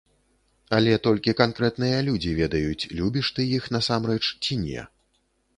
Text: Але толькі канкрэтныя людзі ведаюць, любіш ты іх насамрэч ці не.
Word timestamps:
Але 0.77 0.95
толькі 1.07 1.35
канкрэтныя 1.41 1.99
людзі 2.09 2.33
ведаюць, 2.41 2.89
любіш 3.01 3.31
ты 3.41 3.47
іх 3.59 3.71
насамрэч 3.77 4.21
ці 4.43 4.61
не. 4.67 4.91